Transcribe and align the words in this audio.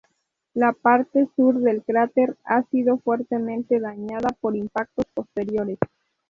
La 0.55 0.73
parte 0.73 1.29
sur 1.35 1.59
del 1.59 1.83
cráter 1.83 2.35
ha 2.45 2.63
sido 2.63 2.97
fuertemente 2.97 3.79
dañada 3.79 4.29
por 4.41 4.55
impactos 4.55 5.05
posteriores. 5.13 5.77